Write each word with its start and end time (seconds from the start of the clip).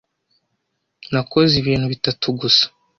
Nakoze 1.11 1.53
ibintu 1.61 1.85
bitatu 1.93 2.25
gusa. 2.39 2.65